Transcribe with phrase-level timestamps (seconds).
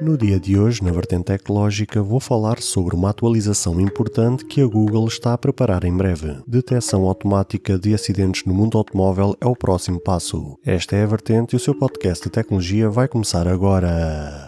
[0.00, 4.66] No dia de hoje, na vertente tecnológica, vou falar sobre uma atualização importante que a
[4.66, 6.36] Google está a preparar em breve.
[6.46, 10.56] Detecção automática de acidentes no mundo automóvel é o próximo passo.
[10.64, 14.47] Esta é a vertente e o seu podcast de tecnologia vai começar agora.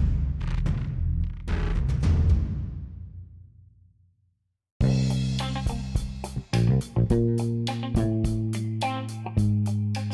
[6.81, 7.60] Thank you.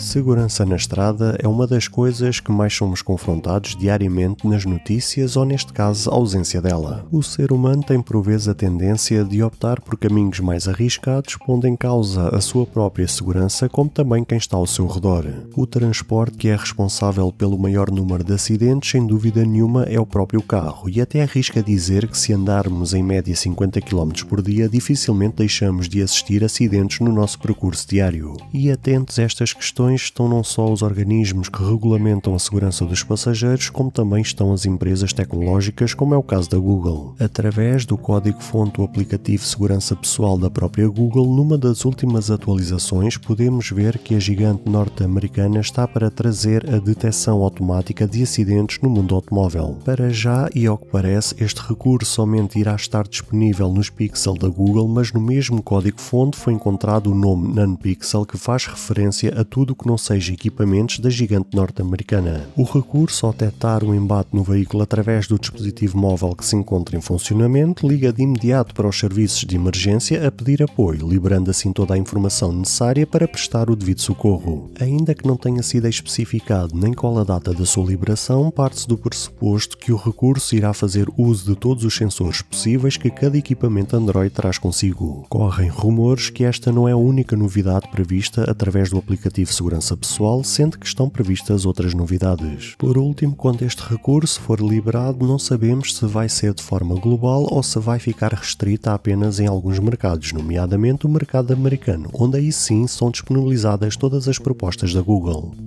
[0.07, 5.43] Segurança na estrada é uma das coisas que mais somos confrontados diariamente nas notícias ou,
[5.43, 7.05] neste caso, a ausência dela.
[7.11, 11.67] O ser humano tem por vezes a tendência de optar por caminhos mais arriscados, pondo
[11.67, 15.25] em causa a sua própria segurança, como também quem está ao seu redor.
[15.53, 20.05] O transporte que é responsável pelo maior número de acidentes, sem dúvida nenhuma, é o
[20.05, 24.69] próprio carro, e até arrisca dizer que se andarmos em média 50 km por dia,
[24.69, 28.37] dificilmente deixamos de assistir acidentes no nosso percurso diário.
[28.53, 33.03] E atentos a estas questões estão não só os organismos que regulamentam a segurança dos
[33.03, 37.15] passageiros, como também estão as empresas tecnológicas, como é o caso da Google.
[37.19, 43.69] Através do código-fonte do aplicativo Segurança Pessoal da própria Google, numa das últimas atualizações, podemos
[43.69, 49.15] ver que a gigante norte-americana está para trazer a detecção automática de acidentes no mundo
[49.15, 49.77] automóvel.
[49.83, 54.47] Para já, e ao que parece, este recurso somente irá estar disponível nos Pixel da
[54.47, 59.75] Google, mas no mesmo código-fonte foi encontrado o nome NaNoPixel que faz referência a tudo
[59.75, 62.47] que não seja equipamentos da gigante norte-americana.
[62.55, 66.97] O recurso ao detectar o embate no veículo através do dispositivo móvel que se encontra
[66.97, 71.71] em funcionamento liga de imediato para os serviços de emergência a pedir apoio, liberando assim
[71.71, 74.69] toda a informação necessária para prestar o devido socorro.
[74.79, 78.97] Ainda que não tenha sido especificado nem qual a data da sua liberação, parte-se do
[78.97, 83.95] pressuposto que o recurso irá fazer uso de todos os sensores possíveis que cada equipamento
[83.95, 85.25] Android traz consigo.
[85.29, 89.95] Correm rumores que esta não é a única novidade prevista através do aplicativo Segurança segurança
[89.95, 92.75] pessoal, sendo que estão previstas outras novidades.
[92.77, 97.47] Por último, quando este recurso for liberado, não sabemos se vai ser de forma global
[97.49, 102.51] ou se vai ficar restrita apenas em alguns mercados, nomeadamente o mercado americano, onde aí
[102.51, 105.66] sim são disponibilizadas todas as propostas da Google.